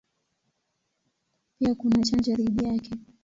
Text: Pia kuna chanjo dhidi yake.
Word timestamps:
Pia 1.59 1.75
kuna 1.75 2.03
chanjo 2.03 2.35
dhidi 2.35 2.65
yake. 2.65 2.91